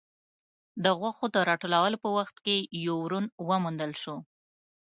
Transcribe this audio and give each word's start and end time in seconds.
د 0.83 0.85
غوښو 0.99 1.25
د 1.35 1.37
راټولولو 1.49 1.97
په 2.03 2.09
وخت 2.17 2.35
کې 2.45 2.57
يو 2.85 2.95
ورون 3.03 3.25
وموندل 3.49 3.91
شو. 4.01 4.15